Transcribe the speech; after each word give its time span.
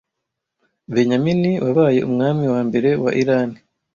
Benyamini 0.93 1.51
wabaye 1.65 1.99
Umwami 2.07 2.45
wambere 2.53 2.89
wa 3.03 3.11
irani 3.21 3.59